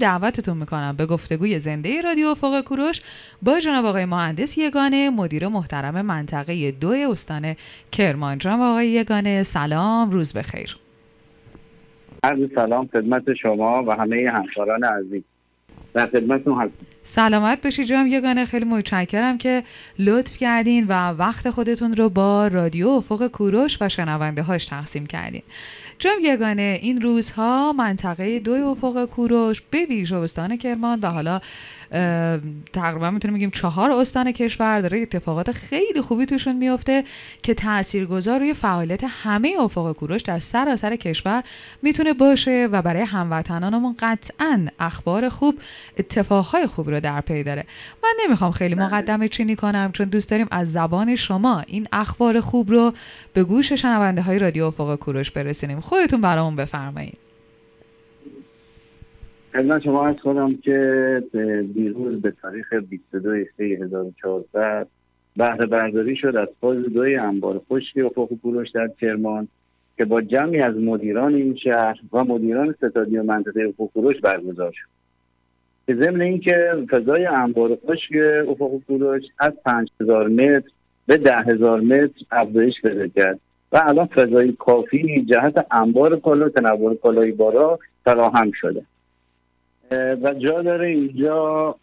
دعوتتون 0.00 0.56
می‌کنم. 0.56 0.96
به 0.96 1.06
گفتگوی 1.06 1.58
زنده 1.58 2.00
رادیو 2.00 2.26
افق 2.26 2.60
کوروش 2.60 3.00
با 3.42 3.60
جناب 3.60 3.84
آقای 3.84 4.04
مهندس 4.04 4.58
یگانه 4.58 5.10
مدیر 5.10 5.48
محترم 5.48 6.00
منطقه 6.02 6.70
دو 6.70 6.90
استان 6.90 7.56
کرمان 7.92 8.38
جناب 8.38 8.60
آقای 8.60 8.88
یگانه 8.88 9.42
سلام 9.42 10.10
روز 10.10 10.32
بخیر. 10.32 10.76
عرض 12.22 12.38
سلام 12.54 12.86
خدمت 12.86 13.34
شما 13.34 13.84
و 13.86 13.90
همه 13.90 14.26
همکاران 14.34 14.84
عزیز. 14.84 15.22
در 15.94 16.06
خدمتتون 16.06 16.54
هستم. 16.54 16.95
سلامت 17.06 17.62
باشید. 17.62 17.86
جناب 17.86 18.06
یگانه 18.06 18.44
خیلی 18.44 18.64
متشکرم 18.64 19.38
که 19.38 19.62
لطف 19.98 20.36
کردین 20.36 20.86
و 20.88 20.92
وقت 21.10 21.50
خودتون 21.50 21.96
رو 21.96 22.08
با 22.08 22.46
رادیو 22.48 22.88
افق 22.88 23.26
کوروش 23.26 23.78
و 23.80 23.88
شنونده 23.88 24.42
هاش 24.42 24.66
تقسیم 24.66 25.06
کردین. 25.06 25.42
جناب 25.98 26.18
یگانه 26.22 26.78
این 26.82 27.00
روزها 27.00 27.72
منطقه 27.72 28.38
دوی 28.38 28.60
افق 28.60 29.04
کوروش 29.04 29.62
به 29.70 29.86
ویژه 29.86 30.16
استان 30.16 30.56
کرمان 30.56 31.00
و 31.00 31.06
حالا 31.10 31.40
تقریبا 32.72 33.10
می‌تونیم 33.10 33.36
بگیم 33.36 33.50
چهار 33.50 33.90
استان 33.90 34.32
کشور 34.32 34.80
داره 34.80 34.98
اتفاقات 35.02 35.52
خیلی 35.52 36.00
خوبی 36.00 36.26
توشون 36.26 36.56
میفته 36.56 37.04
که 37.42 37.54
تاثیرگذار 37.54 38.38
روی 38.38 38.54
فعالیت 38.54 39.04
همه 39.04 39.54
افق 39.60 39.92
کوروش 39.92 40.22
در 40.22 40.38
سراسر 40.38 40.96
کشور 40.96 41.42
می‌تونه 41.82 42.12
باشه 42.12 42.68
و 42.72 42.82
برای 42.82 43.02
هموطنانمون 43.02 43.96
قطعا 43.98 44.66
اخبار 44.80 45.28
خوب 45.28 45.58
اتفاقهای 45.98 46.66
خوب 46.66 46.90
در 47.00 47.20
پی 47.20 47.42
داره. 47.42 47.64
من 48.02 48.14
نمی‌خوام 48.24 48.50
خیلی 48.50 48.74
بله. 48.74 48.84
مقدمه 48.86 49.28
چینی 49.28 49.56
کنم 49.56 49.90
چون 49.92 50.08
دوست 50.08 50.30
داریم 50.30 50.46
از 50.50 50.72
زبان 50.72 51.16
شما 51.16 51.62
این 51.66 51.86
اخبار 51.92 52.40
خوب 52.40 52.70
رو 52.70 52.92
به 53.34 53.44
گوش 53.44 53.72
شنونده 53.72 54.22
های 54.22 54.38
رادیو 54.38 54.64
افق 54.64 54.96
کوروش 54.96 55.30
برسونیم. 55.30 55.80
خودتون 55.80 56.20
برامون 56.20 56.56
بفرمایید. 56.56 57.18
خدمت 59.52 59.82
شما 59.82 60.06
از 60.06 60.20
خودم 60.20 60.56
که 60.56 61.22
دیروز 61.74 62.22
به 62.22 62.30
تاریخ 62.42 62.72
22 62.72 63.44
1400 63.58 64.86
بهره 65.36 65.66
برداری 65.66 66.16
شد 66.16 66.36
از 66.36 66.48
فاز 66.60 66.76
دوی 66.76 67.16
انبار 67.16 67.62
خشک 67.68 67.98
افق 68.04 68.28
کوروش 68.42 68.70
در 68.70 68.88
کرمان 69.00 69.48
که 69.96 70.04
با 70.04 70.22
جمعی 70.22 70.60
از 70.60 70.76
مدیران 70.76 71.34
این 71.34 71.56
شهر 71.56 72.00
و 72.12 72.24
مدیران 72.24 72.72
ستادی 72.72 73.18
و 73.18 73.22
منطقه 73.22 73.62
افق 73.62 73.92
کوروش 73.92 74.20
برگزار 74.20 74.72
شد. 74.72 74.95
که 75.86 75.94
ضمن 75.94 76.20
اینکه 76.20 76.72
فضای 76.90 77.26
انبار 77.26 77.78
خشک 77.86 78.12
افق 78.48 78.70
کوروش 78.86 79.22
از 79.38 79.52
5000 79.64 80.28
متر 80.28 80.68
به 81.06 81.16
10000 81.16 81.80
متر 81.80 82.24
افزایش 82.30 82.74
پیدا 82.82 83.06
کرد 83.06 83.40
و 83.72 83.82
الان 83.84 84.06
فضای 84.06 84.52
کافی 84.52 85.24
جهت 85.30 85.66
انبار 85.70 86.20
کالا 86.20 86.48
تنوع 86.48 86.94
کالای 86.94 87.32
بارا 87.32 87.78
فراهم 88.04 88.50
شده. 88.52 88.82
و 90.22 90.34
جا 90.34 90.62
داره 90.62 90.86
اینجا 90.86 91.74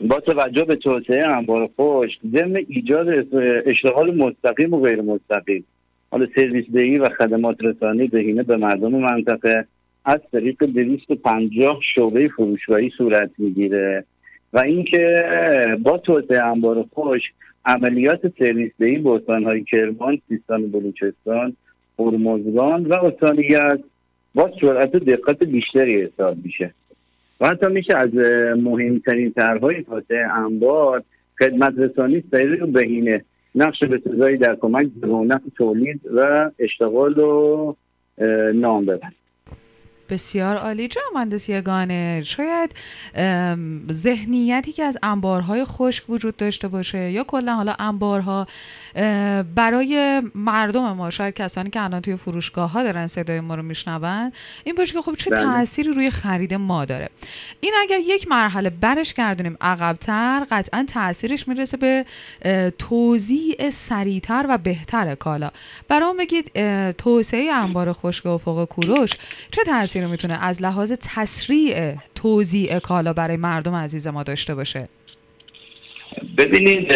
با 0.00 0.20
توجه 0.20 0.64
به 0.64 0.76
توسعه 0.76 1.28
انبار 1.28 1.70
خشک 1.80 2.18
ضمن 2.32 2.56
ایجاد 2.68 3.34
اشتغال 3.66 4.14
مستقیم 4.14 4.74
و 4.74 4.80
غیر 4.80 5.02
مستقیم. 5.02 5.64
حالا 6.10 6.26
سرویس 6.36 6.64
دهی 6.74 6.98
و 6.98 7.08
خدمات 7.08 7.56
رسانی 7.60 8.06
بهینه 8.06 8.42
به 8.42 8.56
مردم 8.56 8.92
منطقه. 8.92 9.66
از 10.04 10.20
طریق 10.32 10.64
250 10.64 11.80
شعبه 11.94 12.28
فروشگاهی 12.28 12.90
صورت 12.98 13.30
می‌گیره 13.38 14.04
و 14.52 14.58
اینکه 14.58 15.24
با 15.82 15.98
توسعه 15.98 16.42
انبار 16.42 16.84
خشک 16.94 17.32
عملیات 17.66 18.20
سرویس 18.38 18.72
دهی 18.78 18.98
به 18.98 19.10
استانهای 19.10 19.64
کرمان، 19.64 20.18
سیستان 20.28 20.70
بلوچستان، 20.70 21.56
هرمزگان 21.98 22.86
و 22.86 22.94
استان 22.94 23.42
با 24.34 24.50
سرعت 24.60 24.94
و 24.94 24.98
دقت 24.98 25.44
بیشتری 25.44 26.02
حساب 26.02 26.36
میشه. 26.44 26.74
و 27.40 27.48
حتی 27.48 27.66
میشه 27.66 27.96
از 27.96 28.14
مهمترین 28.58 29.32
طرحهای 29.32 29.82
توسعه 29.82 30.32
انبار 30.32 31.02
خدمت 31.38 31.74
رسانی 31.78 32.24
سریع 32.30 32.64
و 32.64 32.66
بهینه. 32.66 33.24
نقش 33.54 33.84
به 33.84 34.36
در 34.36 34.56
کمک 34.56 34.86
به 35.00 35.06
رونق 35.06 35.40
تولید 35.56 36.00
و 36.14 36.50
اشتغال 36.58 37.18
و 37.18 37.74
نام 38.54 38.84
ببرد 38.84 39.14
بسیار 40.08 40.56
عالی. 40.56 40.88
جا 40.88 41.00
مهندس 41.14 41.48
یگانه 41.48 42.22
شاید 42.24 42.70
ذهنیتی 43.92 44.72
که 44.72 44.84
از 44.84 44.98
انبارهای 45.02 45.64
خشک 45.64 46.04
وجود 46.08 46.36
داشته 46.36 46.68
باشه 46.68 47.10
یا 47.10 47.24
کلا 47.24 47.54
حالا 47.54 47.74
انبارها 47.78 48.46
برای 49.54 50.22
مردم 50.34 50.92
ما 50.92 51.10
شاید 51.10 51.34
کسانی 51.34 51.70
که 51.70 51.82
الان 51.82 52.00
توی 52.00 52.16
فروشگاه 52.16 52.70
ها 52.70 52.82
دارن 52.82 53.06
صدای 53.06 53.40
ما 53.40 53.54
رو 53.54 53.62
میشنون 53.62 54.32
این 54.64 54.74
باشه 54.74 54.92
که 54.92 55.02
خب 55.02 55.14
چه 55.14 55.30
بله. 55.30 55.42
تأثیری 55.42 55.92
روی 55.92 56.10
خرید 56.10 56.54
ما 56.54 56.84
داره. 56.84 57.08
این 57.60 57.72
اگر 57.80 57.98
یک 57.98 58.28
مرحله 58.28 58.70
برش 58.70 59.12
گردونیم 59.12 59.56
عقبتر 59.60 60.46
قطعا 60.50 60.86
تاثیرش 60.88 61.48
می‌رسه 61.48 61.76
به 61.76 62.04
توزیع 62.78 63.70
سریعتر 63.70 64.46
و 64.48 64.58
بهتر 64.58 65.14
کالا. 65.14 65.50
برام 65.88 66.16
بگید 66.16 66.50
توسعه 66.92 67.52
انبار 67.52 67.92
خشک 67.92 68.26
افق 68.26 68.64
کوروش 68.64 69.10
چه 69.50 69.62
تاثیری 69.94 70.04
رو 70.04 70.10
می‌تونه 70.10 70.44
از 70.44 70.62
لحاظ 70.62 70.92
تسریع 70.92 71.94
توزیع 72.14 72.78
کالا 72.78 73.12
برای 73.12 73.36
مردم 73.36 73.74
عزیز 73.74 74.06
ما 74.06 74.22
داشته 74.22 74.54
باشه؟ 74.54 74.88
ببینید 76.38 76.88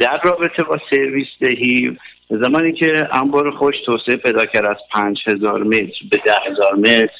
در 0.00 0.20
رابطه 0.24 0.62
با 0.62 0.78
سرویس 0.90 1.26
دهی 1.40 1.96
زمانی 2.30 2.72
که 2.72 3.08
انبار 3.12 3.50
خوش 3.50 3.74
توسعه 3.86 4.16
پیدا 4.16 4.44
کرد 4.44 4.64
از 4.64 4.76
5000 4.92 5.62
متر 5.62 5.92
به 6.10 6.16
10000 6.16 6.74
متر 6.74 7.10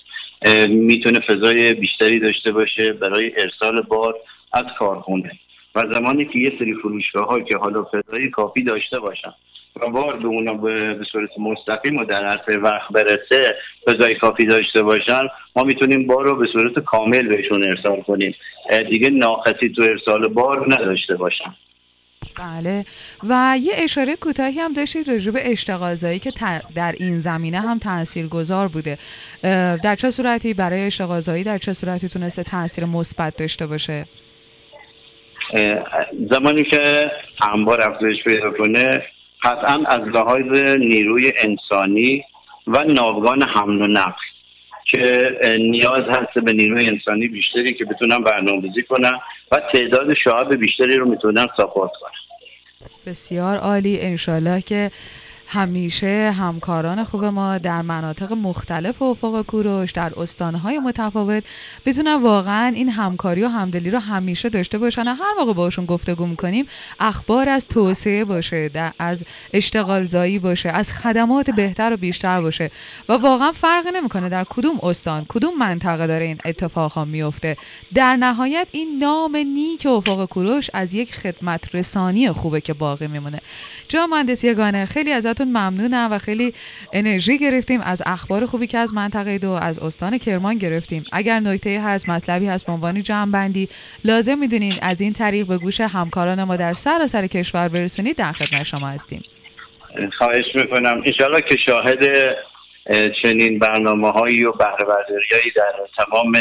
می‌تونه 0.69 1.21
فضای 1.21 1.75
بیشتری 1.75 2.21
داشته 2.21 2.53
باشه 2.53 2.93
برای 2.93 3.33
ارسال 3.39 3.83
بار 3.83 4.15
از 4.53 4.65
کارخونه. 4.79 5.33
و 5.75 5.85
زمانی 5.93 6.25
که 6.25 6.39
یه 6.39 6.53
سری 6.59 6.75
فروشگاه 6.75 7.45
که 7.45 7.57
حالا 7.57 7.85
فضای 7.85 8.29
کافی 8.29 8.63
داشته 8.63 9.01
باشن 9.01 9.35
و 9.83 9.91
بار 9.91 10.17
به 10.17 10.27
اونا 10.27 10.53
به 10.53 10.99
صورت 11.13 11.31
مستقیم 11.39 11.97
و 11.97 12.05
در 12.05 12.25
عرصه 12.25 12.59
وقت 12.59 12.93
برسه 12.93 13.57
فضای 13.87 14.15
کافی 14.15 14.47
داشته 14.47 14.83
باشن 14.83 15.23
ما 15.57 15.63
می‌تونیم 15.63 16.07
بار 16.07 16.25
رو 16.25 16.37
به 16.37 16.47
صورت 16.53 16.79
کامل 16.79 17.29
بهشون 17.29 17.63
ارسال 17.63 18.03
کنیم. 18.03 18.35
دیگه 18.91 19.11
ناقصی 19.11 19.69
تو 19.77 19.83
ارسال 19.83 20.29
بار 20.29 20.67
نداشته 20.73 21.17
باشن. 21.17 21.55
بله. 22.39 22.85
و 23.29 23.59
یه 23.61 23.73
اشاره 23.77 24.17
کوتاهی 24.17 24.61
هم 24.61 24.73
داشتید 24.73 25.09
راجع 25.09 25.31
به 25.31 25.53
اشتغالزایی 25.53 26.19
که 26.19 26.33
در 26.75 26.95
این 27.01 27.19
زمینه 27.19 27.61
هم 27.61 27.79
تأثیر 27.79 28.29
گذار 28.29 28.69
بوده 28.69 28.99
در 29.83 29.97
چه 29.99 30.11
صورتی؟ 30.11 30.55
برای 30.55 30.87
اشتغالزایی 30.87 31.45
در 31.45 31.59
چه 31.59 31.73
صورتی 31.73 32.09
تونسته 32.09 32.43
تاثیر 32.43 32.85
مثبت 32.85 33.37
داشته 33.37 33.67
باشه؟ 33.67 34.05
زمانی 36.33 36.65
که 36.65 37.11
انبار 37.55 37.91
افزایش 37.91 38.25
پیدا 38.27 38.51
کنه 38.51 39.03
قطعا 39.43 39.85
از 39.87 40.01
لحاظ 40.01 40.77
نیروی 40.79 41.33
انسانی 41.39 42.25
و 42.67 42.85
ناوگان 42.85 43.43
حمل 43.43 43.83
و 43.83 43.87
نقل 43.87 44.23
که 44.85 45.31
نیاز 45.61 46.03
هست 46.09 46.45
به 46.45 46.53
نیروی 46.53 46.89
انسانی 46.89 47.29
بیشتری 47.29 47.75
که 47.75 47.85
بتونن 47.85 48.19
برنامه‌ریزی 48.19 48.83
کنن 48.83 49.13
و 49.53 49.61
تعداد 49.75 50.15
شعب 50.15 50.55
بیشتری 50.55 50.97
رو 50.97 51.09
می‌تونن 51.09 51.47
ساپورت 51.57 51.91
کنن. 52.01 52.11
بسیار 53.07 53.57
عالی. 53.57 54.01
انشالله 54.01 54.63
که 54.63 54.91
همیشه 55.51 56.35
همکاران 56.39 57.05
خوب 57.05 57.25
ما 57.25 57.59
در 57.59 57.83
مناطق 57.83 58.33
مختلف 58.33 59.03
افق 59.03 59.43
کوروش 59.43 59.93
در 59.93 60.13
استانهای 60.17 60.79
متفاوت 60.79 61.45
بتونن 61.87 62.23
واقعا 62.23 62.73
این 62.75 62.89
همکاری 62.89 63.43
و 63.43 63.49
همدلی 63.49 63.91
رو 63.91 63.99
همیشه 63.99 64.49
داشته 64.49 64.79
باشن 64.79 65.09
و 65.09 65.15
هر 65.15 65.35
موقع 65.39 65.53
باشون 65.53 65.87
گفتگو 65.87 66.27
می‌کنیم 66.27 66.67
اخبار 67.01 67.49
از 67.49 67.67
توسعه 67.67 68.25
باشه 68.25 68.71
از 68.99 69.25
اشتغال 69.53 70.05
زایی 70.05 70.39
باشه 70.39 70.69
از 70.69 70.93
خدمات 70.93 71.51
بهتر 71.51 71.93
و 71.93 71.97
بیشتر 71.97 72.41
باشه 72.41 72.71
و 73.09 73.13
واقعا 73.13 73.53
فرق 73.53 73.87
نمی‌کنه 73.95 74.29
در 74.29 74.45
کدوم 74.45 74.81
استان 74.83 75.27
کدوم 75.29 75.59
منطقه 75.59 76.07
داره 76.07 76.25
این 76.25 76.39
اتفاق 76.45 76.93
ها 76.93 77.05
میفته 77.05 77.57
در 77.95 78.17
نهایت 78.17 78.69
این 78.73 78.99
نام 78.99 79.37
نیک 79.37 79.87
افق 79.87 80.25
کوروش 80.25 80.71
از 80.75 80.95
یک 80.95 81.15
خدمت 81.15 81.75
رسانی 81.75 82.33
خوبه 82.33 82.61
که 82.61 82.73
باقی 82.73 83.07
میمونه. 83.07 83.41
جا 83.89 84.07
مهندس 84.07 84.45
یگانه 84.45 84.85
خیلی 84.85 85.13
ازت 85.13 85.38
ازتون 85.41 85.49
ممنونم 85.49 86.09
و 86.13 86.19
خیلی 86.19 86.55
انرژی 86.93 87.39
گرفتیم 87.39 87.81
از 87.81 88.03
اخبار 88.07 88.47
خوبی 88.47 88.67
که 88.67 88.79
از 88.79 88.95
منطقه 88.95 89.39
دو 89.39 89.51
از 89.51 89.79
استان 89.79 90.19
کرمان 90.19 90.59
گرفتیم. 90.59 91.05
اگر 91.13 91.41
نکته 91.41 91.81
هست 91.85 92.09
مطلبی 92.09 92.47
هست 92.47 92.67
به 92.67 92.73
عنوان 92.73 93.03
بندی 93.33 93.69
لازم 94.05 94.39
می‌دونین 94.39 94.79
از 94.83 95.01
این 95.01 95.13
طریق 95.13 95.47
به 95.47 95.59
گوش 95.59 95.81
همکاران 95.81 96.45
ما 96.45 96.57
در 96.57 96.73
سراسر 96.73 97.27
کشور 97.27 97.69
برسونید 97.69 98.17
در 98.17 98.33
خدمت 98.33 98.63
شما 98.63 98.89
هستیم. 98.89 99.23
خواهش 100.19 100.45
می‌کنم. 100.55 101.03
انشاءالله 101.07 101.41
که 101.41 101.57
شاهد 101.67 102.05
چنین 103.23 103.59
برنامه 103.59 104.11
هایی 104.11 104.45
و 104.45 104.53
بهره 104.53 104.87
در 105.57 105.73
تمام 106.05 106.33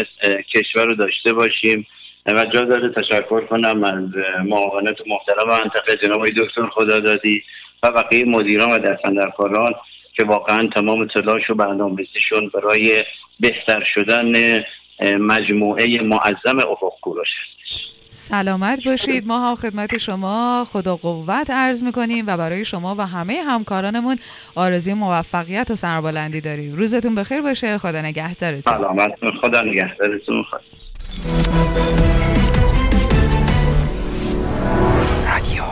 کشور 0.56 0.86
رو 0.86 0.96
داشته 0.96 1.34
باشیم. 1.34 1.88
و 2.26 2.46
جا 2.54 2.62
داره 2.62 2.94
تشکر 2.94 3.46
کنم 3.46 3.84
از 3.84 4.04
معاونت 4.46 4.96
محترم 5.08 5.48
منطقه 5.48 5.96
جناب 6.04 6.26
دکتر 6.26 6.68
خدا 6.72 7.00
دادی 7.00 7.44
و 7.84 7.92
بقیه 7.92 8.26
مدیران 8.26 8.72
و 8.72 8.78
دستندرکاران 8.78 9.72
که 10.14 10.24
واقعا 10.24 10.70
تمام 10.76 11.08
تلاش 11.08 11.50
و 11.50 11.54
برنامه‌ریزیشون 11.54 12.52
برای 12.54 13.04
بهتر 13.40 13.84
شدن 13.94 14.34
مجموعه 15.20 16.02
معظم 16.02 16.60
افق 16.60 16.94
کوروش 17.02 17.28
سلامت 18.12 18.84
باشید. 18.84 19.28
ما 19.28 19.40
ها 19.40 19.56
خدمت 19.56 19.98
شما 19.98 20.68
خدا 20.72 20.96
قوت 20.96 21.50
عرض 21.50 21.84
می‌کنیم 21.84 22.28
و 22.28 22.38
برای 22.38 22.66
شما 22.66 22.96
و 22.98 23.08
همه 23.08 23.42
همکارانمون 23.48 24.16
آرزوی 24.56 24.94
موفقیت 24.94 25.72
و 25.72 25.76
سربلندی 25.76 26.42
داریم. 26.42 26.76
روزتون 26.76 27.16
بخیر 27.16 27.42
باشه. 27.42 27.78
خدا 27.78 28.02
نگهدارتون. 28.02 28.74
سلامت. 28.74 29.12
خدا 29.42 29.62
نگهدارتون. 29.62 30.46
رادیو 35.28 35.64